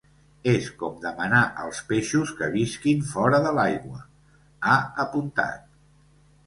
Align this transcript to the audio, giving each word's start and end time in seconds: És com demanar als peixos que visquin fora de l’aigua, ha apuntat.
És 0.51 0.69
com 0.83 0.95
demanar 1.03 1.41
als 1.65 1.81
peixos 1.91 2.31
que 2.41 2.49
visquin 2.57 3.07
fora 3.13 3.43
de 3.47 3.55
l’aigua, 3.59 4.03
ha 4.73 4.81
apuntat. 5.07 5.71